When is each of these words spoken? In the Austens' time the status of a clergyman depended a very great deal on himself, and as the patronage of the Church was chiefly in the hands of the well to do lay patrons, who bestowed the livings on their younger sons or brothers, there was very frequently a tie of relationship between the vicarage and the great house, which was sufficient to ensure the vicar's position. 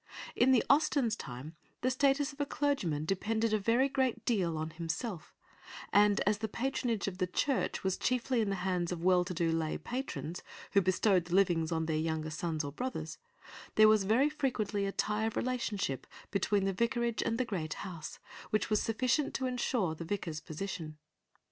In 0.35 0.51
the 0.51 0.63
Austens' 0.67 1.15
time 1.15 1.55
the 1.81 1.91
status 1.91 2.33
of 2.33 2.41
a 2.41 2.45
clergyman 2.47 3.05
depended 3.05 3.53
a 3.53 3.59
very 3.59 3.87
great 3.87 4.25
deal 4.25 4.57
on 4.57 4.71
himself, 4.71 5.31
and 5.93 6.19
as 6.21 6.39
the 6.39 6.47
patronage 6.47 7.07
of 7.07 7.19
the 7.19 7.27
Church 7.27 7.83
was 7.83 7.99
chiefly 7.99 8.41
in 8.41 8.49
the 8.49 8.55
hands 8.65 8.91
of 8.91 8.97
the 9.01 9.05
well 9.05 9.23
to 9.23 9.31
do 9.31 9.51
lay 9.51 9.77
patrons, 9.77 10.41
who 10.71 10.81
bestowed 10.81 11.25
the 11.25 11.35
livings 11.35 11.71
on 11.71 11.85
their 11.85 11.97
younger 11.97 12.31
sons 12.31 12.63
or 12.63 12.71
brothers, 12.71 13.19
there 13.75 13.87
was 13.87 14.05
very 14.05 14.27
frequently 14.27 14.87
a 14.87 14.91
tie 14.91 15.25
of 15.25 15.37
relationship 15.37 16.07
between 16.31 16.65
the 16.65 16.73
vicarage 16.73 17.21
and 17.21 17.37
the 17.37 17.45
great 17.45 17.75
house, 17.85 18.17
which 18.49 18.71
was 18.71 18.81
sufficient 18.81 19.35
to 19.35 19.45
ensure 19.45 19.93
the 19.93 20.03
vicar's 20.03 20.41
position. 20.41 20.97